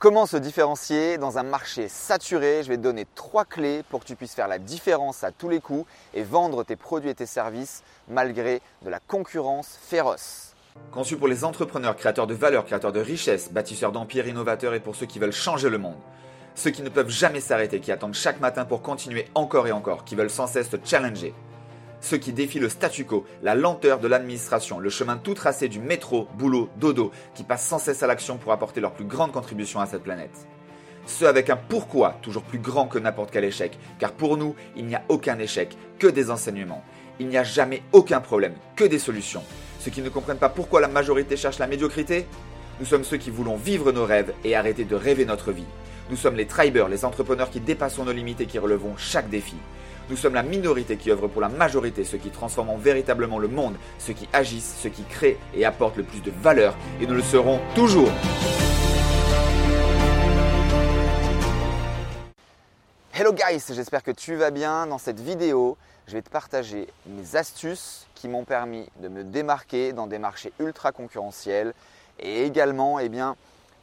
Comment 0.00 0.24
se 0.24 0.38
différencier 0.38 1.18
dans 1.18 1.36
un 1.36 1.42
marché 1.42 1.86
saturé? 1.86 2.62
Je 2.62 2.70
vais 2.70 2.78
te 2.78 2.82
donner 2.82 3.06
trois 3.14 3.44
clés 3.44 3.82
pour 3.90 4.00
que 4.00 4.06
tu 4.06 4.16
puisses 4.16 4.32
faire 4.32 4.48
la 4.48 4.58
différence 4.58 5.24
à 5.24 5.30
tous 5.30 5.50
les 5.50 5.60
coups 5.60 5.84
et 6.14 6.22
vendre 6.22 6.64
tes 6.64 6.74
produits 6.74 7.10
et 7.10 7.14
tes 7.14 7.26
services 7.26 7.82
malgré 8.08 8.62
de 8.82 8.88
la 8.88 8.98
concurrence 8.98 9.78
féroce. 9.82 10.54
Conçu 10.90 11.18
pour 11.18 11.28
les 11.28 11.44
entrepreneurs, 11.44 11.96
créateurs 11.96 12.26
de 12.26 12.32
valeur, 12.32 12.64
créateurs 12.64 12.92
de 12.92 13.00
richesse, 13.00 13.52
bâtisseurs 13.52 13.92
d'empires, 13.92 14.26
innovateurs 14.26 14.72
et 14.72 14.80
pour 14.80 14.96
ceux 14.96 15.04
qui 15.04 15.18
veulent 15.18 15.32
changer 15.32 15.68
le 15.68 15.76
monde. 15.76 15.98
Ceux 16.54 16.70
qui 16.70 16.80
ne 16.80 16.88
peuvent 16.88 17.10
jamais 17.10 17.40
s'arrêter, 17.40 17.78
qui 17.80 17.92
attendent 17.92 18.14
chaque 18.14 18.40
matin 18.40 18.64
pour 18.64 18.80
continuer 18.80 19.26
encore 19.34 19.66
et 19.66 19.72
encore, 19.72 20.06
qui 20.06 20.14
veulent 20.14 20.30
sans 20.30 20.46
cesse 20.46 20.70
te 20.70 20.78
challenger. 20.82 21.34
Ceux 22.00 22.16
qui 22.16 22.32
défient 22.32 22.58
le 22.58 22.70
statu 22.70 23.04
quo, 23.04 23.26
la 23.42 23.54
lenteur 23.54 24.00
de 24.00 24.08
l'administration, 24.08 24.78
le 24.78 24.88
chemin 24.88 25.18
tout 25.18 25.34
tracé 25.34 25.68
du 25.68 25.80
métro, 25.80 26.28
boulot, 26.38 26.70
dodo, 26.76 27.10
qui 27.34 27.44
passent 27.44 27.66
sans 27.66 27.78
cesse 27.78 28.02
à 28.02 28.06
l'action 28.06 28.38
pour 28.38 28.52
apporter 28.52 28.80
leur 28.80 28.92
plus 28.92 29.04
grande 29.04 29.32
contribution 29.32 29.80
à 29.80 29.86
cette 29.86 30.02
planète. 30.02 30.46
Ceux 31.06 31.28
avec 31.28 31.50
un 31.50 31.56
pourquoi 31.56 32.16
toujours 32.22 32.42
plus 32.42 32.58
grand 32.58 32.86
que 32.86 32.98
n'importe 32.98 33.30
quel 33.30 33.44
échec, 33.44 33.78
car 33.98 34.12
pour 34.12 34.36
nous, 34.36 34.54
il 34.76 34.86
n'y 34.86 34.94
a 34.94 35.02
aucun 35.08 35.38
échec, 35.38 35.76
que 35.98 36.06
des 36.06 36.30
enseignements. 36.30 36.84
Il 37.18 37.28
n'y 37.28 37.36
a 37.36 37.44
jamais 37.44 37.82
aucun 37.92 38.20
problème, 38.20 38.54
que 38.76 38.84
des 38.84 38.98
solutions. 38.98 39.42
Ceux 39.78 39.90
qui 39.90 40.02
ne 40.02 40.08
comprennent 40.08 40.38
pas 40.38 40.48
pourquoi 40.48 40.80
la 40.80 40.88
majorité 40.88 41.36
cherche 41.36 41.58
la 41.58 41.66
médiocrité 41.66 42.26
Nous 42.78 42.86
sommes 42.86 43.04
ceux 43.04 43.18
qui 43.18 43.30
voulons 43.30 43.56
vivre 43.56 43.92
nos 43.92 44.06
rêves 44.06 44.32
et 44.44 44.54
arrêter 44.54 44.84
de 44.84 44.94
rêver 44.94 45.26
notre 45.26 45.52
vie. 45.52 45.66
Nous 46.10 46.16
sommes 46.16 46.36
les 46.36 46.46
tribers, 46.46 46.88
les 46.88 47.04
entrepreneurs 47.04 47.50
qui 47.50 47.60
dépassons 47.60 48.04
nos 48.04 48.12
limites 48.12 48.40
et 48.40 48.46
qui 48.46 48.58
relevons 48.58 48.96
chaque 48.96 49.28
défi. 49.28 49.56
Nous 50.10 50.16
sommes 50.16 50.34
la 50.34 50.42
minorité 50.42 50.96
qui 50.96 51.12
œuvre 51.12 51.28
pour 51.28 51.40
la 51.40 51.48
majorité, 51.48 52.02
ceux 52.02 52.18
qui 52.18 52.30
transforment 52.30 52.76
véritablement 52.76 53.38
le 53.38 53.46
monde, 53.46 53.76
ceux 54.00 54.12
qui 54.12 54.28
agissent, 54.32 54.74
ceux 54.80 54.88
qui 54.88 55.04
créent 55.04 55.38
et 55.54 55.64
apportent 55.64 55.98
le 55.98 56.02
plus 56.02 56.18
de 56.20 56.32
valeur, 56.32 56.74
et 57.00 57.06
nous 57.06 57.14
le 57.14 57.22
serons 57.22 57.60
toujours. 57.76 58.10
Hello 63.14 63.32
guys, 63.32 63.62
j'espère 63.72 64.02
que 64.02 64.10
tu 64.10 64.34
vas 64.34 64.50
bien. 64.50 64.88
Dans 64.88 64.98
cette 64.98 65.20
vidéo, 65.20 65.76
je 66.08 66.14
vais 66.14 66.22
te 66.22 66.30
partager 66.30 66.88
mes 67.06 67.36
astuces 67.36 68.08
qui 68.16 68.26
m'ont 68.26 68.44
permis 68.44 68.88
de 69.00 69.06
me 69.06 69.22
démarquer 69.22 69.92
dans 69.92 70.08
des 70.08 70.18
marchés 70.18 70.52
ultra 70.58 70.90
concurrentiels 70.90 71.72
et 72.18 72.44
également 72.44 72.98
eh 72.98 73.08
bien, 73.08 73.36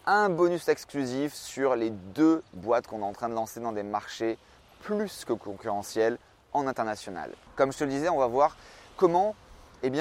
un 0.05 0.27
bonus 0.27 0.67
exclusif 0.67 1.33
sur 1.33 1.77
les 1.77 1.89
deux 1.89 2.43
boîtes 2.51 2.85
qu'on 2.85 2.99
est 2.99 3.05
en 3.05 3.13
train 3.13 3.29
de 3.29 3.33
lancer 3.33 3.61
dans 3.61 3.71
des 3.71 3.83
marchés 3.83 4.37
plus 4.81 5.25
que 5.25 5.33
concurrentiels 5.33 6.17
en 6.53 6.67
international. 6.67 7.31
Comme 7.55 7.71
je 7.71 7.79
te 7.79 7.83
le 7.83 7.91
disais, 7.91 8.09
on 8.09 8.17
va 8.17 8.27
voir 8.27 8.57
comment 8.95 9.35
eh 9.83 9.91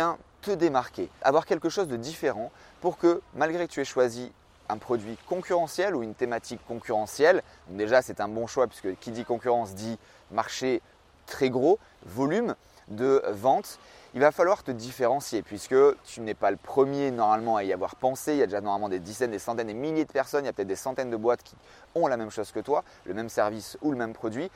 te 0.42 0.50
démarquer, 0.52 1.10
avoir 1.22 1.44
quelque 1.44 1.68
chose 1.68 1.88
de 1.88 1.96
différent 1.96 2.52
pour 2.80 2.98
que 2.98 3.20
malgré 3.34 3.66
que 3.66 3.72
tu 3.72 3.80
aies 3.80 3.84
choisi 3.84 4.32
un 4.68 4.78
produit 4.78 5.18
concurrentiel 5.28 5.94
ou 5.94 6.02
une 6.02 6.14
thématique 6.14 6.60
concurrentielle, 6.66 7.42
déjà 7.68 8.00
c'est 8.00 8.20
un 8.20 8.28
bon 8.28 8.46
choix 8.46 8.66
puisque 8.66 8.96
qui 8.98 9.10
dit 9.10 9.24
concurrence 9.24 9.74
dit 9.74 9.98
marché 10.30 10.82
très 11.26 11.50
gros, 11.50 11.78
volume 12.04 12.54
de 12.88 13.22
vente, 13.32 13.78
il 14.14 14.20
va 14.20 14.32
falloir 14.32 14.62
te 14.62 14.70
différencier 14.70 15.42
puisque 15.42 15.74
tu 16.04 16.20
n'es 16.20 16.34
pas 16.34 16.50
le 16.50 16.56
premier 16.56 17.10
normalement 17.10 17.56
à 17.56 17.64
y 17.64 17.72
avoir 17.72 17.96
pensé. 17.96 18.32
Il 18.32 18.38
y 18.38 18.42
a 18.42 18.46
déjà 18.46 18.60
normalement 18.60 18.88
des 18.88 18.98
dizaines, 18.98 19.30
des 19.30 19.38
centaines, 19.38 19.66
des 19.66 19.74
milliers 19.74 20.04
de 20.04 20.12
personnes. 20.12 20.44
Il 20.44 20.46
y 20.46 20.48
a 20.48 20.52
peut-être 20.52 20.68
des 20.68 20.76
centaines 20.76 21.10
de 21.10 21.16
boîtes 21.16 21.42
qui 21.42 21.54
ont 21.94 22.06
la 22.06 22.16
même 22.16 22.30
chose 22.30 22.50
que 22.50 22.60
toi, 22.60 22.82
le 23.04 23.12
même 23.12 23.28
service 23.28 23.76
ou 23.82 23.90
le 23.90 23.98
même 23.98 24.14
produit. 24.14 24.50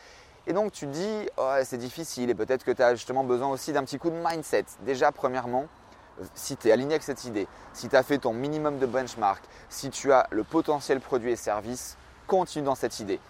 Et 0.46 0.52
donc 0.52 0.72
tu 0.72 0.86
dis, 0.86 1.28
oh, 1.36 1.54
c'est 1.64 1.76
difficile 1.76 2.30
et 2.30 2.34
peut-être 2.34 2.64
que 2.64 2.70
tu 2.70 2.82
as 2.82 2.94
justement 2.94 3.24
besoin 3.24 3.48
aussi 3.48 3.72
d'un 3.72 3.84
petit 3.84 3.98
coup 3.98 4.10
de 4.10 4.16
mindset. 4.16 4.64
Déjà, 4.80 5.12
premièrement, 5.12 5.66
si 6.34 6.56
tu 6.56 6.68
es 6.68 6.72
aligné 6.72 6.94
avec 6.94 7.02
cette 7.02 7.24
idée, 7.24 7.46
si 7.72 7.88
tu 7.88 7.96
as 7.96 8.02
fait 8.02 8.18
ton 8.18 8.32
minimum 8.32 8.78
de 8.78 8.86
benchmark, 8.86 9.42
si 9.68 9.90
tu 9.90 10.12
as 10.12 10.26
le 10.30 10.44
potentiel 10.44 11.00
produit 11.00 11.32
et 11.32 11.36
service, 11.36 11.96
continue 12.26 12.64
dans 12.64 12.74
cette 12.74 13.00
idée. 13.00 13.20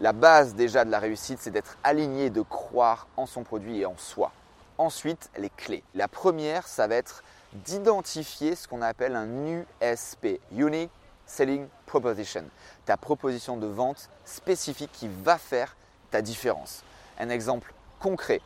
La 0.00 0.12
base 0.12 0.54
déjà 0.54 0.84
de 0.84 0.90
la 0.90 0.98
réussite, 0.98 1.38
c'est 1.40 1.50
d'être 1.50 1.76
aligné, 1.84 2.30
de 2.30 2.42
croire 2.42 3.06
en 3.16 3.26
son 3.26 3.44
produit 3.44 3.80
et 3.80 3.86
en 3.86 3.96
soi. 3.96 4.32
Ensuite, 4.76 5.30
les 5.38 5.50
clés. 5.50 5.84
La 5.94 6.08
première, 6.08 6.66
ça 6.66 6.88
va 6.88 6.96
être 6.96 7.22
d'identifier 7.52 8.56
ce 8.56 8.66
qu'on 8.66 8.82
appelle 8.82 9.14
un 9.14 9.28
USP, 9.46 10.40
Unique 10.50 10.90
Selling 11.26 11.68
Proposition, 11.86 12.44
ta 12.84 12.96
proposition 12.96 13.56
de 13.56 13.66
vente 13.66 14.10
spécifique 14.24 14.90
qui 14.92 15.08
va 15.22 15.38
faire 15.38 15.76
ta 16.14 16.22
différence. 16.22 16.84
Un 17.18 17.28
exemple 17.28 17.74
concret. 17.98 18.40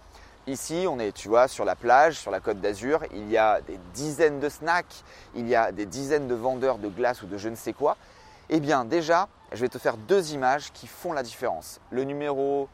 Ici, 0.46 0.86
on 0.88 0.98
est, 0.98 1.12
tu 1.12 1.28
vois, 1.28 1.48
sur 1.48 1.66
la 1.66 1.76
plage, 1.76 2.14
sur 2.14 2.30
la 2.30 2.40
côte 2.40 2.62
d'Azur, 2.62 3.02
il 3.12 3.28
y 3.28 3.36
a 3.36 3.60
des 3.60 3.78
dizaines 3.92 4.40
de 4.40 4.48
snacks, 4.48 5.04
il 5.34 5.46
y 5.46 5.54
a 5.54 5.70
des 5.70 5.84
dizaines 5.84 6.28
de 6.28 6.34
vendeurs 6.34 6.78
de 6.78 6.88
glace 6.88 7.20
ou 7.20 7.26
de 7.26 7.36
je 7.36 7.50
ne 7.50 7.56
sais 7.56 7.74
quoi. 7.74 7.98
Eh 8.48 8.58
bien, 8.58 8.86
déjà, 8.86 9.28
je 9.52 9.60
vais 9.60 9.68
te 9.68 9.76
faire 9.76 9.98
deux 9.98 10.32
images 10.32 10.72
qui 10.72 10.86
font 10.86 11.12
la 11.12 11.22
différence. 11.22 11.78
Le 11.90 12.04
numéro 12.04 12.70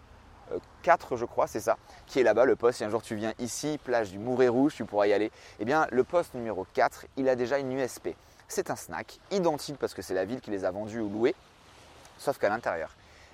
4, 0.83 1.17
je 1.17 1.25
crois, 1.25 1.49
c'est 1.49 1.59
ça, 1.59 1.77
qui 2.07 2.21
est 2.21 2.23
là-bas, 2.23 2.45
le 2.45 2.55
poste. 2.55 2.79
Si 2.79 2.85
un 2.85 2.91
jour 2.91 3.03
tu 3.03 3.17
viens 3.17 3.33
ici, 3.41 3.81
plage 3.83 4.13
du 4.13 4.21
Mouret 4.21 4.47
Rouge, 4.47 4.77
tu 4.77 4.85
pourras 4.85 5.09
y 5.09 5.13
aller. 5.13 5.33
Eh 5.59 5.65
bien, 5.65 5.89
le 5.91 6.05
poste 6.05 6.35
numéro 6.35 6.69
4, 6.73 7.07
il 7.17 7.29
a 7.29 7.35
déjà 7.35 7.59
une 7.59 7.73
USP. 7.73 8.11
C'est 8.47 8.71
un 8.71 8.77
snack 8.77 9.19
identique 9.33 9.77
parce 9.77 9.93
que 9.93 10.03
c'est 10.03 10.15
la 10.15 10.25
ville 10.25 10.41
qui 10.41 10.53
les 10.53 10.65
a 10.65 10.71
vendus 10.71 11.01
ou 11.01 11.09
loués, 11.09 11.35
sauf 12.17 12.39
qu'à 12.39 12.49
l'intérieur, 12.49 12.91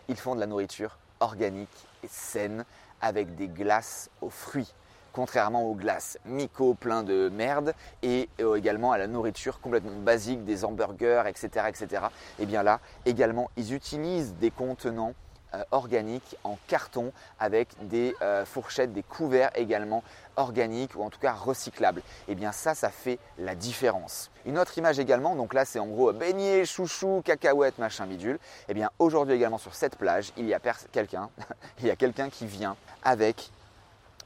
ils 0.09 0.17
font 0.17 0.35
de 0.35 0.41
la 0.41 0.47
nourriture 0.47 0.97
organique 1.21 1.69
et 2.03 2.09
saine 2.09 2.65
avec 3.01 3.37
des 3.37 3.49
glaces 3.49 4.11
aux 4.21 4.31
fruits 4.31 4.75
contrairement 5.13 5.65
aux 5.65 5.75
glaces 5.75 6.19
Miko 6.25 6.75
plein 6.75 7.03
de 7.03 7.29
merde 7.33 7.75
et 8.03 8.29
euh, 8.41 8.57
également 8.57 8.93
à 8.93 8.99
la 8.99 9.07
nourriture 9.07 9.61
complètement 9.61 9.99
basique 10.01 10.45
des 10.45 10.65
hamburgers, 10.65 11.25
etc. 11.27 11.67
etc. 11.69 12.03
Et 12.39 12.47
bien 12.47 12.63
là, 12.63 12.81
également, 13.07 13.51
ils 13.57 13.75
utilisent 13.75 14.35
des 14.35 14.51
contenants 14.51 15.15
euh, 15.55 15.65
organiques 15.71 16.37
en 16.45 16.59
carton 16.69 17.13
avec 17.39 17.69
des 17.83 18.15
euh, 18.23 18.45
fourchettes, 18.45 18.93
des 18.93 19.03
couverts 19.03 19.51
également 19.55 20.03
organiques 20.37 20.95
ou 20.95 21.03
en 21.03 21.11
tout 21.11 21.19
cas 21.19 21.33
recyclables. 21.33 22.01
Et 22.01 22.33
eh 22.33 22.35
bien 22.35 22.53
ça, 22.53 22.75
ça 22.75 22.91
fait 22.91 23.19
la 23.39 23.55
différence. 23.55 24.31
Une 24.47 24.59
autre 24.59 24.77
image 24.79 24.99
également, 24.99 25.35
donc 25.35 25.55
là 25.55 25.65
c'est 25.65 25.79
en 25.79 25.87
gros 25.87 26.13
beignet, 26.13 26.65
chouchou, 26.65 27.23
cacahuète, 27.25 27.79
machin 27.79 28.07
bidule. 28.07 28.37
Et 28.37 28.71
eh 28.71 28.75
bien 28.75 28.91
aujourd'hui 28.99 29.35
également 29.35 29.59
sur 29.59 29.75
cette 29.75 29.97
plage, 29.97 30.33
il 30.37 30.47
y 30.47 30.55
a 30.55 30.61
quelqu'un, 30.93 31.31
il 31.81 31.87
y 31.87 31.91
a 31.91 31.97
quelqu'un 31.97 32.31
qui 32.31 32.47
vient 32.47 32.77
avec 33.03 33.51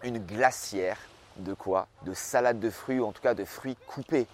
une 0.03 0.19
glacière 0.19 0.99
de 1.37 1.55
quoi? 1.55 1.89
De 2.03 2.15
salade 2.15 2.61
de 2.61 2.71
fruits 2.71 3.01
ou 3.01 3.07
en 3.07 3.13
tout 3.13 3.23
cas 3.23 3.35
de 3.35 3.45
fruits 3.45 3.77
coupés. 3.87 4.27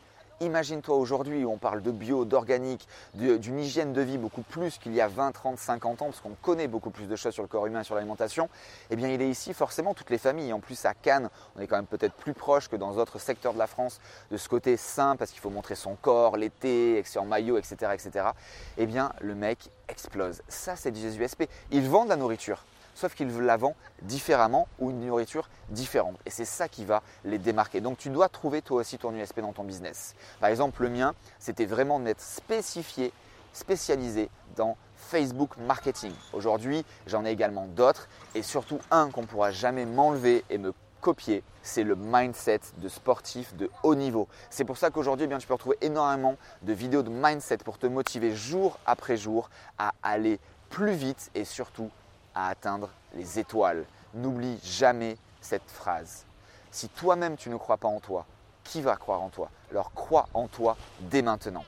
Imagine-toi 0.42 0.96
aujourd'hui 0.96 1.44
où 1.44 1.50
on 1.50 1.58
parle 1.58 1.82
de 1.82 1.90
bio, 1.90 2.24
d'organique, 2.24 2.88
d'une 3.12 3.58
hygiène 3.58 3.92
de 3.92 4.00
vie 4.00 4.16
beaucoup 4.16 4.40
plus 4.40 4.78
qu'il 4.78 4.94
y 4.94 5.02
a 5.02 5.06
20, 5.06 5.32
30, 5.32 5.58
50 5.58 6.00
ans, 6.00 6.06
parce 6.06 6.20
qu'on 6.20 6.34
connaît 6.40 6.66
beaucoup 6.66 6.88
plus 6.88 7.06
de 7.06 7.14
choses 7.14 7.34
sur 7.34 7.42
le 7.42 7.48
corps 7.48 7.66
humain, 7.66 7.82
sur 7.82 7.94
l'alimentation, 7.94 8.48
eh 8.88 8.96
bien 8.96 9.08
il 9.08 9.20
est 9.20 9.28
ici 9.28 9.52
forcément 9.52 9.92
toutes 9.92 10.08
les 10.08 10.16
familles. 10.16 10.54
En 10.54 10.60
plus 10.60 10.82
à 10.86 10.94
Cannes, 10.94 11.28
on 11.56 11.60
est 11.60 11.66
quand 11.66 11.76
même 11.76 11.86
peut-être 11.86 12.14
plus 12.14 12.32
proche 12.32 12.68
que 12.68 12.76
dans 12.76 12.94
d'autres 12.94 13.18
secteurs 13.18 13.52
de 13.52 13.58
la 13.58 13.66
France 13.66 14.00
de 14.30 14.38
ce 14.38 14.48
côté 14.48 14.78
sain, 14.78 15.14
parce 15.16 15.30
qu'il 15.30 15.40
faut 15.40 15.50
montrer 15.50 15.74
son 15.74 15.94
corps, 15.94 16.38
l'été, 16.38 17.04
en 17.16 17.26
maillot, 17.26 17.58
etc., 17.58 17.92
etc. 17.92 18.28
Eh 18.78 18.86
bien 18.86 19.12
le 19.20 19.34
mec 19.34 19.70
explose. 19.88 20.40
Ça 20.48 20.74
c'est 20.74 20.90
du 20.90 21.06
USP. 21.06 21.50
Ils 21.70 21.86
vendent 21.86 22.08
la 22.08 22.16
nourriture 22.16 22.64
sauf 22.94 23.14
qu'ils 23.14 23.36
la 23.40 23.56
vendent 23.56 23.74
différemment 24.02 24.68
ou 24.78 24.90
une 24.90 25.06
nourriture 25.06 25.48
différente. 25.68 26.16
Et 26.26 26.30
c'est 26.30 26.44
ça 26.44 26.68
qui 26.68 26.84
va 26.84 27.02
les 27.24 27.38
démarquer. 27.38 27.80
Donc 27.80 27.98
tu 27.98 28.10
dois 28.10 28.28
trouver 28.28 28.62
toi 28.62 28.80
aussi 28.80 28.98
ton 28.98 29.14
USP 29.14 29.40
dans 29.40 29.52
ton 29.52 29.64
business. 29.64 30.14
Par 30.40 30.50
exemple, 30.50 30.82
le 30.82 30.90
mien, 30.90 31.14
c'était 31.38 31.66
vraiment 31.66 32.00
d'être 32.00 32.20
spécifié, 32.20 33.12
spécialisé 33.52 34.30
dans 34.56 34.76
Facebook 34.96 35.56
marketing. 35.56 36.12
Aujourd'hui, 36.32 36.84
j'en 37.06 37.24
ai 37.24 37.30
également 37.30 37.66
d'autres 37.66 38.08
et 38.34 38.42
surtout 38.42 38.78
un 38.90 39.10
qu'on 39.10 39.22
ne 39.22 39.26
pourra 39.26 39.50
jamais 39.50 39.86
m'enlever 39.86 40.44
et 40.50 40.58
me 40.58 40.72
copier, 41.00 41.42
c'est 41.62 41.82
le 41.82 41.96
mindset 41.96 42.60
de 42.78 42.88
sportif 42.88 43.54
de 43.56 43.70
haut 43.82 43.94
niveau. 43.94 44.28
C'est 44.50 44.64
pour 44.64 44.76
ça 44.76 44.90
qu'aujourd'hui, 44.90 45.26
eh 45.30 45.38
tu 45.38 45.46
peux 45.46 45.54
retrouver 45.54 45.78
énormément 45.80 46.36
de 46.62 46.72
vidéos 46.72 47.02
de 47.02 47.10
mindset 47.10 47.58
pour 47.58 47.78
te 47.78 47.86
motiver 47.86 48.34
jour 48.34 48.78
après 48.86 49.16
jour 49.16 49.50
à 49.78 49.92
aller 50.02 50.38
plus 50.68 50.92
vite 50.92 51.30
et 51.34 51.44
surtout 51.44 51.90
à 52.34 52.48
atteindre 52.48 52.90
les 53.14 53.38
étoiles. 53.38 53.84
N'oublie 54.14 54.58
jamais 54.62 55.16
cette 55.40 55.68
phrase. 55.70 56.24
Si 56.70 56.88
toi-même 56.88 57.36
tu 57.36 57.50
ne 57.50 57.56
crois 57.56 57.76
pas 57.76 57.88
en 57.88 58.00
toi, 58.00 58.26
qui 58.64 58.82
va 58.82 58.96
croire 58.96 59.22
en 59.22 59.28
toi? 59.28 59.50
Alors 59.70 59.92
crois 59.92 60.28
en 60.34 60.46
toi 60.46 60.76
dès 61.00 61.22
maintenant. 61.22 61.64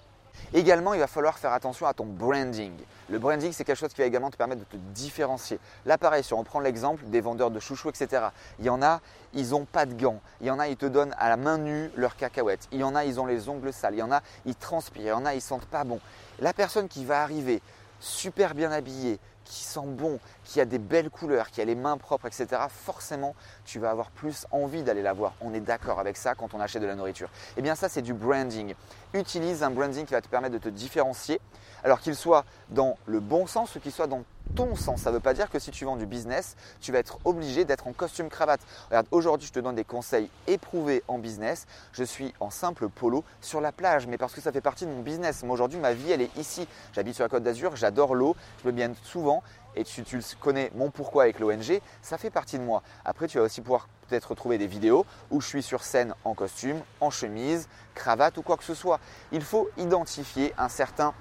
Également, 0.55 0.93
il 0.93 1.00
va 1.00 1.06
falloir 1.06 1.38
faire 1.38 1.53
attention 1.53 1.87
à 1.87 1.94
ton 1.94 2.05
branding. 2.05 2.73
Le 3.09 3.19
branding, 3.19 3.53
c'est 3.53 3.64
quelque 3.64 3.79
chose 3.79 3.93
qui 3.93 4.00
va 4.00 4.06
également 4.06 4.31
te 4.31 4.37
permettre 4.37 4.61
de 4.61 4.67
te 4.67 4.76
différencier. 4.76 5.59
Là, 5.87 5.99
pareil, 5.99 6.23
si 6.23 6.35
on 6.35 6.44
prend 6.44 6.61
l'exemple 6.61 7.05
des 7.06 7.20
vendeurs 7.20 7.50
de 7.50 7.59
chouchous, 7.59 7.88
etc. 7.88 8.26
Il 8.59 8.64
y 8.64 8.70
en 8.70 8.82
a, 8.82 9.00
ils 9.32 9.50
n'ont 9.50 9.64
pas 9.64 9.87
de 9.87 9.94
gants. 9.94 10.20
Il 10.41 10.47
y 10.47 10.50
en 10.50 10.59
a, 10.59 10.69
ils 10.69 10.76
te 10.76 10.87
donnent 10.87 11.14
à 11.19 11.29
la 11.29 11.37
main 11.37 11.59
nue 11.59 11.91
leurs 11.97 12.17
cacahuètes. 12.17 12.69
Il 12.70 12.81
y 12.81 12.85
en 12.85 12.94
a, 12.94 13.05
ils 13.05 13.19
ont 13.20 13.26
les 13.26 13.49
ongles 13.49 13.73
sales. 13.73 13.94
Il 13.94 13.99
y 13.99 14.03
en 14.03 14.12
a, 14.12 14.20
ils 14.44 14.56
transpirent. 14.56 15.03
Il 15.03 15.09
y 15.09 15.12
en 15.12 15.25
a, 15.25 15.35
ils 15.35 15.41
sentent 15.41 15.67
pas 15.67 15.85
bon. 15.85 16.00
La 16.38 16.53
personne 16.53 16.88
qui 16.88 17.05
va 17.05 17.23
arriver 17.23 17.62
super 18.00 18.55
bien 18.55 18.73
habillé, 18.73 19.20
qui 19.44 19.64
sent 19.64 19.86
bon, 19.86 20.18
qui 20.44 20.60
a 20.60 20.64
des 20.64 20.78
belles 20.78 21.10
couleurs, 21.10 21.50
qui 21.50 21.60
a 21.60 21.64
les 21.64 21.74
mains 21.74 21.96
propres, 21.96 22.26
etc., 22.26 22.62
forcément, 22.68 23.34
tu 23.64 23.78
vas 23.78 23.90
avoir 23.90 24.10
plus 24.10 24.46
envie 24.50 24.82
d'aller 24.82 25.02
la 25.02 25.12
voir. 25.12 25.34
On 25.40 25.54
est 25.54 25.60
d'accord 25.60 26.00
avec 26.00 26.16
ça 26.16 26.34
quand 26.34 26.54
on 26.54 26.60
achète 26.60 26.82
de 26.82 26.86
la 26.86 26.94
nourriture. 26.94 27.30
Eh 27.56 27.62
bien 27.62 27.74
ça, 27.74 27.88
c'est 27.88 28.02
du 28.02 28.14
branding. 28.14 28.74
Utilise 29.14 29.62
un 29.62 29.70
branding 29.70 30.06
qui 30.06 30.14
va 30.14 30.20
te 30.20 30.28
permettre 30.28 30.54
de 30.54 30.58
te 30.58 30.68
différencier, 30.68 31.40
alors 31.84 32.00
qu'il 32.00 32.14
soit 32.14 32.44
dans 32.70 32.96
le 33.06 33.20
bon 33.20 33.46
sens 33.46 33.74
ou 33.74 33.80
qu'il 33.80 33.92
soit 33.92 34.06
dans 34.06 34.24
ton 34.54 34.75
sens. 34.76 35.02
Ça 35.02 35.10
ne 35.10 35.16
veut 35.16 35.20
pas 35.20 35.34
dire 35.34 35.50
que 35.50 35.58
si 35.58 35.70
tu 35.70 35.84
vends 35.84 35.96
du 35.96 36.06
business, 36.06 36.56
tu 36.81 36.93
vas 36.93 36.99
être 36.99 37.19
obligé 37.25 37.64
d'être 37.64 37.87
en 37.87 37.93
costume 37.93 38.28
cravate. 38.28 38.60
Regarde, 38.88 39.06
aujourd'hui, 39.10 39.46
je 39.46 39.52
te 39.52 39.60
donne 39.60 39.75
des 39.75 39.84
conseils 39.84 40.31
éprouvés 40.46 41.02
en 41.08 41.19
business. 41.19 41.66
Je 41.93 42.04
suis 42.04 42.34
en 42.40 42.50
simple 42.50 42.88
polo 42.88 43.25
sur 43.40 43.60
la 43.60 43.72
plage, 43.72 44.06
mais 44.06 44.19
parce 44.19 44.34
que 44.34 44.40
ça 44.40 44.52
fait 44.52 44.60
partie 44.60 44.87
de 44.87 44.90
mon 44.90 45.02
business. 45.02 45.43
Moi, 45.43 45.54
aujourd'hui, 45.54 45.78
ma 45.78 45.93
vie, 45.93 46.12
elle 46.12 46.22
est 46.22 46.37
ici. 46.37 46.66
J'habite 46.93 47.14
sur 47.14 47.25
la 47.25 47.28
côte 47.28 47.43
d'Azur, 47.43 47.76
j'adore 47.76 48.14
l'eau, 48.14 48.37
je 48.62 48.69
me 48.69 48.72
baigne 48.72 48.94
souvent. 49.02 49.43
Et 49.75 49.84
tu, 49.84 50.02
tu 50.04 50.20
connais 50.38 50.70
mon 50.75 50.90
pourquoi 50.90 51.22
avec 51.22 51.38
l'ONG, 51.38 51.81
ça 52.02 52.19
fait 52.19 52.31
partie 52.31 52.58
de 52.58 52.62
moi. 52.62 52.82
Après, 53.06 53.26
tu 53.26 53.38
vas 53.38 53.44
aussi 53.44 53.62
pouvoir 53.62 53.88
peut-être 54.08 54.26
retrouver 54.26 54.58
des 54.58 54.66
vidéos 54.66 55.06
où 55.31 55.40
je 55.40 55.46
suis 55.46 55.62
sur 55.62 55.82
scène 55.82 56.14
en 56.25 56.34
costume, 56.34 56.78
en 57.00 57.08
chemise, 57.08 57.69
cravate 57.94 58.37
ou 58.37 58.43
quoi 58.43 58.58
que 58.58 58.64
ce 58.64 58.75
soit. 58.75 59.00
Il 59.32 59.43
faut 59.43 59.70
identifier 59.78 60.52
un 60.58 60.69
certain 60.69 61.14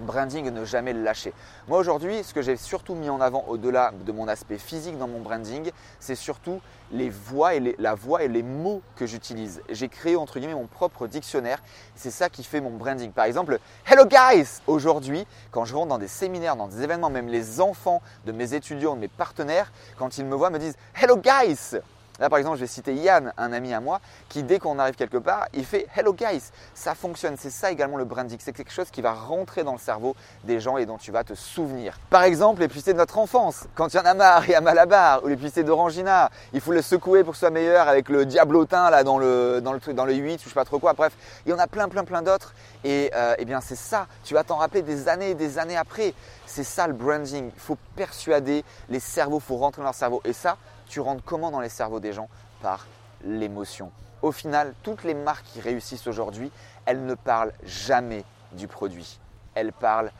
branding 0.00 0.50
ne 0.50 0.64
jamais 0.64 0.92
le 0.92 1.02
lâcher. 1.02 1.32
Moi 1.68 1.78
aujourd'hui, 1.78 2.22
ce 2.24 2.34
que 2.34 2.42
j'ai 2.42 2.56
surtout 2.56 2.94
mis 2.94 3.08
en 3.08 3.20
avant 3.20 3.44
au-delà 3.48 3.92
de 4.04 4.12
mon 4.12 4.28
aspect 4.28 4.58
physique 4.58 4.98
dans 4.98 5.08
mon 5.08 5.20
branding, 5.20 5.70
c'est 5.98 6.14
surtout 6.14 6.60
les 6.92 7.10
voix 7.10 7.54
et 7.54 7.76
la 7.78 7.94
voix 7.94 8.22
et 8.22 8.28
les 8.28 8.42
mots 8.42 8.82
que 8.96 9.06
j'utilise. 9.06 9.62
J'ai 9.70 9.88
créé 9.88 10.16
entre 10.16 10.38
guillemets 10.38 10.54
mon 10.54 10.66
propre 10.66 11.06
dictionnaire. 11.06 11.62
C'est 11.94 12.10
ça 12.10 12.28
qui 12.28 12.44
fait 12.44 12.60
mon 12.60 12.70
branding. 12.70 13.12
Par 13.12 13.24
exemple, 13.24 13.58
Hello 13.86 14.04
guys 14.06 14.60
Aujourd'hui, 14.66 15.26
quand 15.50 15.64
je 15.64 15.74
rentre 15.74 15.88
dans 15.88 15.98
des 15.98 16.08
séminaires, 16.08 16.56
dans 16.56 16.68
des 16.68 16.82
événements, 16.82 17.10
même 17.10 17.28
les 17.28 17.60
enfants 17.60 18.02
de 18.26 18.32
mes 18.32 18.54
étudiants, 18.54 18.94
de 18.94 19.00
mes 19.00 19.08
partenaires, 19.08 19.72
quand 19.96 20.18
ils 20.18 20.24
me 20.24 20.34
voient, 20.34 20.50
me 20.50 20.58
disent 20.58 20.76
Hello 20.94 21.16
guys 21.16 21.78
Là, 22.20 22.28
par 22.28 22.38
exemple, 22.38 22.56
je 22.56 22.60
vais 22.60 22.66
citer 22.66 22.94
Yann, 22.94 23.32
un 23.38 23.52
ami 23.52 23.72
à 23.72 23.80
moi, 23.80 24.00
qui 24.28 24.42
dès 24.42 24.58
qu'on 24.58 24.78
arrive 24.78 24.94
quelque 24.94 25.16
part, 25.16 25.46
il 25.54 25.64
fait 25.64 25.86
Hello 25.96 26.12
guys. 26.12 26.50
Ça 26.74 26.94
fonctionne. 26.94 27.36
C'est 27.38 27.50
ça 27.50 27.70
également 27.70 27.96
le 27.96 28.04
branding. 28.04 28.38
C'est 28.40 28.52
quelque 28.52 28.72
chose 28.72 28.90
qui 28.90 29.00
va 29.00 29.14
rentrer 29.14 29.64
dans 29.64 29.72
le 29.72 29.78
cerveau 29.78 30.14
des 30.44 30.60
gens 30.60 30.76
et 30.76 30.84
dont 30.84 30.98
tu 30.98 31.12
vas 31.12 31.24
te 31.24 31.32
souvenir. 31.34 31.98
Par 32.10 32.24
exemple, 32.24 32.60
les 32.60 32.68
publicités 32.68 32.92
de 32.92 32.98
notre 32.98 33.16
enfance. 33.18 33.64
Quand 33.74 33.92
il 33.92 33.96
y 33.96 34.00
en 34.00 34.04
a 34.04 34.12
marre, 34.12 34.48
il 34.48 34.54
y 34.54 34.60
Malabar. 34.60 35.24
Ou 35.24 35.28
les 35.28 35.36
publicités 35.36 35.64
d'Orangina. 35.64 36.30
Il 36.52 36.60
faut 36.60 36.72
le 36.72 36.82
secouer 36.82 37.24
pour 37.24 37.32
que 37.32 37.38
ce 37.38 37.46
meilleur 37.46 37.88
avec 37.88 38.10
le 38.10 38.26
diablotin 38.26 38.90
là 38.90 39.02
dans 39.02 39.18
le, 39.18 39.60
dans 39.62 39.72
le, 39.72 39.80
dans 39.94 40.04
le 40.04 40.14
8 40.14 40.34
ou 40.34 40.42
je 40.44 40.48
sais 40.48 40.54
pas 40.54 40.66
trop 40.66 40.78
quoi. 40.78 40.92
Bref, 40.92 41.14
il 41.46 41.50
y 41.50 41.54
en 41.54 41.58
a 41.58 41.66
plein, 41.66 41.88
plein, 41.88 42.04
plein 42.04 42.20
d'autres. 42.20 42.52
Et 42.84 43.10
euh, 43.14 43.34
eh 43.38 43.46
bien, 43.46 43.60
c'est 43.62 43.76
ça. 43.76 44.06
Tu 44.24 44.34
vas 44.34 44.44
t'en 44.44 44.56
rappeler 44.56 44.82
des 44.82 45.08
années 45.08 45.30
et 45.30 45.34
des 45.34 45.58
années 45.58 45.76
après. 45.76 46.12
C'est 46.44 46.64
ça 46.64 46.86
le 46.86 46.92
branding. 46.92 47.50
Il 47.54 47.60
faut 47.60 47.78
persuader 47.96 48.64
les 48.88 49.00
cerveaux, 49.00 49.38
il 49.38 49.46
faut 49.46 49.56
rentrer 49.56 49.80
dans 49.80 49.86
leur 49.86 49.94
cerveau. 49.94 50.20
Et 50.24 50.32
ça, 50.32 50.56
tu 50.90 51.00
rentres 51.00 51.22
comment 51.24 51.50
dans 51.50 51.60
les 51.60 51.68
cerveaux 51.68 52.00
des 52.00 52.12
gens 52.12 52.28
Par 52.60 52.86
l'émotion. 53.24 53.92
Au 54.22 54.32
final, 54.32 54.74
toutes 54.82 55.04
les 55.04 55.14
marques 55.14 55.46
qui 55.46 55.60
réussissent 55.60 56.06
aujourd'hui, 56.06 56.50
elles 56.84 57.06
ne 57.06 57.14
parlent 57.14 57.52
jamais 57.64 58.24
du 58.52 58.66
produit. 58.66 59.18
Elles 59.54 59.72
parlent 59.72 60.10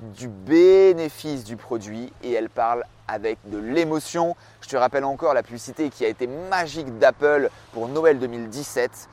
du 0.00 0.28
bénéfice 0.28 1.44
du 1.44 1.56
produit 1.56 2.12
et 2.22 2.32
elles 2.32 2.50
parlent 2.50 2.84
avec 3.06 3.38
de 3.44 3.58
l'émotion. 3.58 4.36
Je 4.62 4.68
te 4.68 4.76
rappelle 4.76 5.04
encore 5.04 5.34
la 5.34 5.42
publicité 5.42 5.90
qui 5.90 6.04
a 6.04 6.08
été 6.08 6.26
magique 6.26 6.98
d'Apple 6.98 7.50
pour 7.72 7.88
Noël 7.88 8.18
2017. 8.18 9.08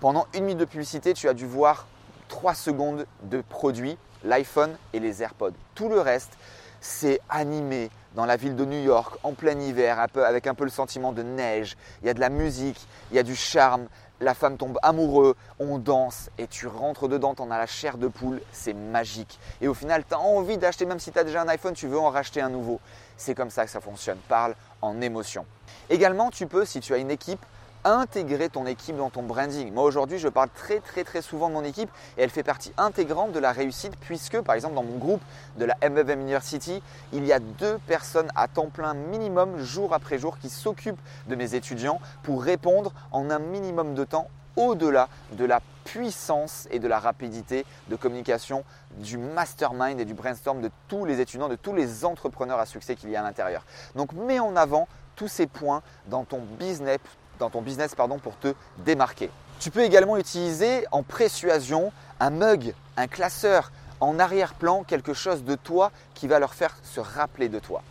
Pendant 0.00 0.26
une 0.34 0.44
minute 0.44 0.58
de 0.58 0.64
publicité, 0.64 1.12
tu 1.12 1.28
as 1.28 1.34
dû 1.34 1.46
voir 1.46 1.86
3 2.28 2.54
secondes 2.54 3.06
de 3.22 3.42
produit, 3.42 3.98
l'iPhone 4.24 4.76
et 4.92 5.00
les 5.00 5.22
AirPods. 5.22 5.52
Tout 5.74 5.88
le 5.88 6.00
reste, 6.00 6.32
c'est 6.80 7.20
animé 7.28 7.90
dans 8.14 8.24
la 8.24 8.36
ville 8.36 8.56
de 8.56 8.64
New 8.64 8.82
York 8.82 9.18
en 9.22 9.32
plein 9.32 9.58
hiver, 9.58 10.04
avec 10.24 10.46
un 10.46 10.54
peu 10.54 10.64
le 10.64 10.70
sentiment 10.70 11.12
de 11.12 11.22
neige. 11.22 11.76
Il 12.02 12.06
y 12.06 12.10
a 12.10 12.14
de 12.14 12.20
la 12.20 12.30
musique, 12.30 12.80
il 13.10 13.16
y 13.16 13.20
a 13.20 13.22
du 13.22 13.36
charme. 13.36 13.86
La 14.20 14.34
femme 14.34 14.56
tombe 14.56 14.78
amoureuse, 14.82 15.34
on 15.60 15.78
danse 15.78 16.28
et 16.38 16.48
tu 16.48 16.66
rentres 16.66 17.06
dedans, 17.06 17.36
tu 17.36 17.42
en 17.42 17.52
as 17.52 17.58
la 17.58 17.66
chair 17.66 17.98
de 17.98 18.08
poule, 18.08 18.40
c'est 18.50 18.74
magique. 18.74 19.38
Et 19.60 19.68
au 19.68 19.74
final, 19.74 20.02
tu 20.04 20.12
as 20.12 20.18
envie 20.18 20.58
d'acheter, 20.58 20.86
même 20.86 20.98
si 20.98 21.12
tu 21.12 21.18
as 21.20 21.24
déjà 21.24 21.42
un 21.42 21.48
iPhone, 21.48 21.74
tu 21.74 21.86
veux 21.86 22.00
en 22.00 22.10
racheter 22.10 22.40
un 22.40 22.48
nouveau. 22.48 22.80
C'est 23.16 23.36
comme 23.36 23.50
ça 23.50 23.64
que 23.64 23.70
ça 23.70 23.80
fonctionne. 23.80 24.18
Parle 24.28 24.56
en 24.82 25.00
émotion. 25.00 25.46
Également, 25.88 26.30
tu 26.30 26.48
peux, 26.48 26.64
si 26.64 26.80
tu 26.80 26.92
as 26.94 26.98
une 26.98 27.12
équipe, 27.12 27.44
intégrer 27.88 28.48
ton 28.48 28.66
équipe 28.66 28.96
dans 28.96 29.10
ton 29.10 29.22
branding. 29.22 29.72
Moi 29.72 29.84
aujourd'hui, 29.84 30.18
je 30.18 30.28
parle 30.28 30.48
très 30.50 30.80
très 30.80 31.04
très 31.04 31.22
souvent 31.22 31.48
de 31.48 31.54
mon 31.54 31.64
équipe 31.64 31.90
et 32.16 32.22
elle 32.22 32.30
fait 32.30 32.42
partie 32.42 32.72
intégrante 32.76 33.32
de 33.32 33.38
la 33.38 33.52
réussite 33.52 33.96
puisque 34.00 34.40
par 34.40 34.54
exemple 34.54 34.74
dans 34.74 34.82
mon 34.82 34.98
groupe 34.98 35.22
de 35.56 35.64
la 35.64 35.76
MFM 35.82 36.20
University, 36.20 36.82
il 37.12 37.24
y 37.26 37.32
a 37.32 37.38
deux 37.38 37.78
personnes 37.86 38.30
à 38.36 38.48
temps 38.48 38.68
plein 38.68 38.94
minimum 38.94 39.58
jour 39.58 39.94
après 39.94 40.18
jour 40.18 40.38
qui 40.38 40.50
s'occupent 40.50 41.00
de 41.28 41.34
mes 41.34 41.54
étudiants 41.54 42.00
pour 42.22 42.42
répondre 42.42 42.92
en 43.12 43.30
un 43.30 43.38
minimum 43.38 43.94
de 43.94 44.04
temps 44.04 44.28
au-delà 44.56 45.08
de 45.32 45.44
la 45.44 45.60
puissance 45.84 46.66
et 46.70 46.80
de 46.80 46.88
la 46.88 46.98
rapidité 46.98 47.64
de 47.88 47.96
communication 47.96 48.64
du 48.98 49.16
mastermind 49.16 49.98
et 50.00 50.04
du 50.04 50.14
brainstorm 50.14 50.60
de 50.60 50.70
tous 50.88 51.04
les 51.04 51.20
étudiants, 51.20 51.48
de 51.48 51.56
tous 51.56 51.72
les 51.72 52.04
entrepreneurs 52.04 52.58
à 52.58 52.66
succès 52.66 52.96
qu'il 52.96 53.10
y 53.10 53.16
a 53.16 53.20
à 53.20 53.22
l'intérieur. 53.22 53.64
Donc 53.94 54.12
mets 54.12 54.40
en 54.40 54.56
avant 54.56 54.88
tous 55.16 55.28
ces 55.28 55.46
points 55.46 55.82
dans 56.08 56.24
ton 56.24 56.40
business 56.58 56.98
dans 57.38 57.50
ton 57.50 57.62
business 57.62 57.94
pardon, 57.94 58.18
pour 58.18 58.36
te 58.38 58.54
démarquer. 58.78 59.30
Tu 59.60 59.70
peux 59.70 59.82
également 59.82 60.16
utiliser 60.16 60.84
en 60.92 61.02
persuasion 61.02 61.92
un 62.20 62.30
mug, 62.30 62.74
un 62.96 63.06
classeur, 63.06 63.72
en 64.00 64.18
arrière-plan 64.18 64.84
quelque 64.84 65.14
chose 65.14 65.44
de 65.44 65.54
toi 65.56 65.90
qui 66.14 66.28
va 66.28 66.38
leur 66.38 66.54
faire 66.54 66.76
se 66.82 67.00
rappeler 67.00 67.48
de 67.48 67.58
toi. 67.58 67.82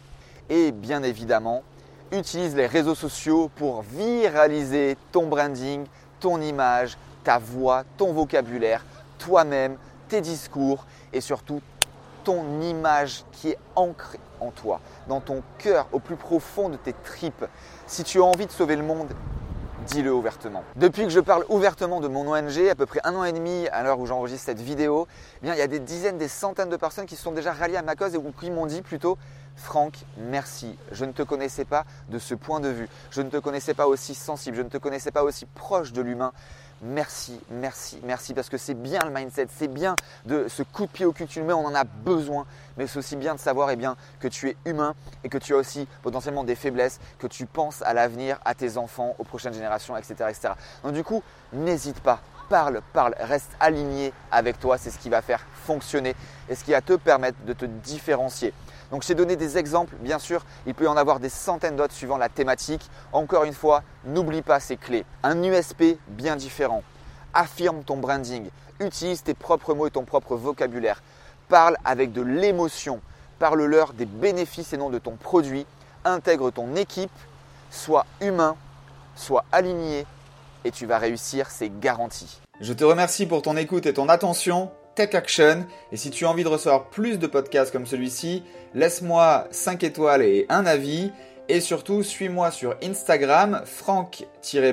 Et 0.50 0.72
bien 0.72 1.04
évidemment, 1.04 1.64
utilise 2.12 2.56
les 2.56 2.68
réseaux 2.68 2.96
sociaux 2.96 3.52
pour 3.56 3.82
viraliser 3.82 4.98
ton 5.12 5.28
branding, 5.28 5.86
ton 6.20 6.42
image, 6.42 6.98
ta 7.24 7.38
voix, 7.38 7.84
ton 7.98 8.14
vocabulaire, 8.14 8.86
toi-même, 9.20 9.78
tes 10.08 10.22
discours 10.22 10.86
et 11.12 11.20
surtout 11.20 11.62
ton 12.24 12.62
image 12.62 13.24
qui 13.34 13.50
est 13.50 13.60
ancrée 13.76 14.20
en 14.40 14.52
toi, 14.52 14.80
dans 15.08 15.20
ton 15.20 15.44
cœur, 15.58 15.88
au 15.92 16.00
plus 16.00 16.16
profond 16.16 16.70
de 16.70 16.78
tes 16.78 16.94
tripes. 16.94 17.46
Si 17.88 18.04
tu 18.04 18.20
as 18.20 18.24
envie 18.24 18.46
de 18.46 18.52
sauver 18.52 18.76
le 18.76 18.84
monde, 18.84 19.10
dis-le 19.88 20.14
ouvertement. 20.14 20.64
Depuis 20.76 21.04
que 21.04 21.10
je 21.10 21.20
parle 21.20 21.46
ouvertement 21.50 22.00
de 22.00 22.08
mon 22.08 22.32
ONG, 22.32 22.68
à 22.70 22.76
peu 22.76 22.86
près 22.86 23.00
un 23.04 23.16
an 23.16 23.24
et 23.24 23.32
demi 23.32 23.68
à 23.72 23.84
l'heure 23.84 24.00
où 24.00 24.06
j'enregistre 24.06 24.46
cette 24.46 24.62
vidéo, 24.62 25.08
eh 25.42 25.46
bien, 25.46 25.54
il 25.56 25.58
y 25.58 25.62
a 25.62 25.68
des 25.68 25.80
dizaines, 25.80 26.18
des 26.18 26.28
centaines 26.28 26.70
de 26.70 26.76
personnes 26.76 27.06
qui 27.06 27.16
se 27.16 27.24
sont 27.24 27.32
déjà 27.32 27.54
ralliées 27.54 27.78
à 27.78 27.82
ma 27.82 27.96
cause 27.96 28.14
et 28.14 28.20
qui 28.40 28.52
m'ont 28.52 28.66
dit 28.66 28.82
plutôt 28.82 29.18
Franck, 29.58 29.96
merci. 30.18 30.78
Je 30.92 31.04
ne 31.04 31.12
te 31.12 31.24
connaissais 31.24 31.66
pas 31.66 31.86
de 32.10 32.20
ce 32.20 32.36
point 32.36 32.60
de 32.60 32.70
vue. 32.70 32.88
Je 33.12 33.22
ne 33.22 33.30
te 33.30 33.38
connaissais 33.38 33.74
pas 33.74 33.88
aussi 33.88 34.16
sensible. 34.16 34.56
Je 34.56 34.62
ne 34.62 34.70
te 34.70 34.78
connaissais 34.78 35.12
pas 35.12 35.24
aussi 35.24 35.46
proche 35.46 35.92
de 35.92 36.02
l'humain. 36.02 36.32
Merci, 36.84 37.40
merci, 37.50 38.00
merci, 38.04 38.36
parce 38.36 38.50
que 38.50 38.58
c'est 38.58 38.76
bien 38.76 39.00
le 39.04 39.10
mindset, 39.10 39.48
c'est 39.50 39.68
bien 39.68 39.96
de 40.26 40.48
ce 40.48 40.62
coup 40.62 40.86
de 40.86 40.92
pied 40.92 41.06
au 41.06 41.12
cul 41.12 41.26
que 41.26 41.32
tu 41.32 41.40
nous 41.40 41.46
mets, 41.48 41.54
on 41.54 41.66
en 41.66 41.74
a 41.74 41.84
besoin, 41.84 42.46
mais 42.78 42.86
c'est 42.86 43.00
aussi 43.00 43.16
bien 43.16 43.34
de 43.34 43.40
savoir 43.40 43.72
eh 43.72 43.76
bien, 43.76 43.96
que 44.20 44.28
tu 44.28 44.50
es 44.50 44.58
humain 44.64 44.94
et 45.24 45.30
que 45.30 45.40
tu 45.40 45.56
as 45.56 45.58
aussi 45.58 45.88
potentiellement 46.04 46.44
des 46.44 46.54
faiblesses, 46.54 47.00
que 47.18 47.26
tu 47.26 47.48
penses 47.48 47.82
à 47.82 47.96
l'avenir, 47.96 48.38
à 48.46 48.54
tes 48.54 48.78
enfants, 48.78 49.16
aux 49.18 49.24
prochaines 49.24 49.56
générations, 49.56 49.98
etc. 49.98 50.14
etc. 50.30 50.54
Donc 50.84 50.94
du 50.94 51.04
coup, 51.04 51.24
n'hésite 51.52 52.00
pas, 52.02 52.22
parle, 52.48 52.82
parle, 52.94 53.16
reste 53.20 53.50
aligné 53.60 54.14
avec 54.32 54.60
toi, 54.60 54.78
c'est 54.78 54.92
ce 54.92 55.00
qui 55.00 55.10
va 55.10 55.24
faire 55.24 55.44
fonctionner 55.66 56.16
et 56.48 56.54
ce 56.54 56.64
qui 56.64 56.72
va 56.72 56.82
te 56.82 56.94
permettre 56.94 57.44
de 57.44 57.54
te 57.54 57.66
différencier. 57.66 58.54
Donc 58.92 59.04
je 59.04 59.08
t'ai 59.08 59.16
donné 59.16 59.36
des 59.36 59.58
exemples, 59.58 59.96
bien 60.00 60.20
sûr, 60.20 60.46
il 60.66 60.74
peut 60.74 60.86
y 60.86 60.88
en 60.88 60.98
avoir 60.98 61.20
des 61.20 61.30
centaines 61.30 61.76
d'autres 61.76 61.94
suivant 61.94 62.18
la 62.18 62.30
thématique. 62.30 62.90
Encore 63.12 63.44
une 63.44 63.54
fois, 63.54 63.84
n'oublie 64.06 64.42
pas 64.42 64.60
ces 64.60 64.78
clés. 64.78 65.06
Un 65.24 65.44
USP 65.44 65.98
bien 66.08 66.36
différent. 66.36 66.84
Affirme 67.34 67.84
ton 67.84 67.98
branding. 67.98 68.50
Utilise 68.80 69.24
tes 69.24 69.34
propres 69.34 69.74
mots 69.74 69.88
et 69.88 69.92
ton 69.92 70.06
propre 70.06 70.36
vocabulaire. 70.36 71.02
Parle 71.50 71.78
avec 71.84 72.14
de 72.14 72.22
l'émotion. 72.22 73.02
Parle-leur 73.40 73.94
des 73.94 74.06
bénéfices 74.06 74.74
et 74.74 74.78
non 74.78 74.90
de 74.90 75.00
ton 75.00 75.16
produit. 75.16 75.66
Intègre 76.06 76.52
ton 76.52 76.76
équipe. 76.76 77.12
Sois 77.70 78.06
humain. 78.22 78.56
Sois 79.16 79.44
aligné. 79.52 80.06
Et 80.64 80.72
tu 80.72 80.86
vas 80.86 80.98
réussir, 80.98 81.50
c'est 81.50 81.80
garanti. 81.80 82.42
Je 82.60 82.74
te 82.74 82.84
remercie 82.84 83.26
pour 83.26 83.42
ton 83.42 83.56
écoute 83.56 83.86
et 83.86 83.94
ton 83.94 84.10
attention. 84.10 84.72
Tech 84.98 85.14
Action. 85.14 85.66
Et 85.92 85.98
si 85.98 86.10
tu 86.10 86.26
as 86.26 86.30
envie 86.30 86.44
de 86.44 86.50
recevoir 86.50 86.86
plus 86.86 87.20
de 87.20 87.28
podcasts 87.28 87.72
comme 87.72 87.86
celui-ci, 87.86 88.44
laisse-moi 88.74 89.48
5 89.52 89.84
étoiles 89.84 90.24
et 90.24 90.48
un 90.50 90.66
avis. 90.66 91.12
Et 91.50 91.62
surtout, 91.62 92.02
suis-moi 92.02 92.50
sur 92.50 92.76
Instagram, 92.84 93.62
franck-roca. 93.64 94.66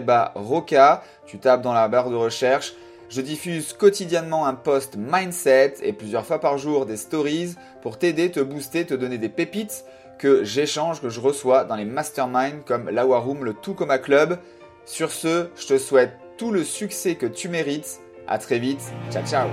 Tu 1.27 1.39
tapes 1.39 1.61
dans 1.61 1.75
la 1.75 1.89
barre 1.89 2.09
de 2.09 2.17
recherche. 2.17 2.73
Je 3.11 3.21
diffuse 3.21 3.75
quotidiennement 3.75 4.47
un 4.47 4.55
post 4.55 4.97
mindset 4.97 5.75
et 5.83 5.93
plusieurs 5.93 6.25
fois 6.25 6.41
par 6.41 6.57
jour 6.57 6.87
des 6.87 6.97
stories 6.97 7.55
pour 7.83 7.99
t'aider, 7.99 8.31
te 8.31 8.41
booster, 8.41 8.87
te 8.87 8.95
donner 8.95 9.19
des 9.19 9.29
pépites 9.29 9.85
que 10.19 10.43
j'échange, 10.43 11.03
que 11.03 11.11
je 11.11 11.21
reçois 11.21 11.65
dans 11.65 11.77
les 11.77 11.85
masterminds 11.85 12.63
comme 12.65 12.89
la 12.89 13.03
Room, 13.05 13.45
le 13.45 13.53
Tout 13.53 13.75
Coma 13.75 13.99
Club. 13.99 14.39
Sur 14.87 15.13
ce, 15.13 15.49
je 15.55 15.67
te 15.67 15.77
souhaite 15.77 16.17
tout 16.39 16.51
le 16.51 16.65
succès 16.65 17.15
que 17.15 17.27
tu 17.27 17.51
mérites. 17.51 18.01
À 18.27 18.39
très 18.39 18.59
vite. 18.59 18.81
Ciao, 19.11 19.23
ciao. 19.27 19.49